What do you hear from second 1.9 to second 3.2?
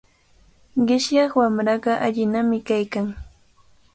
allinami kaykan.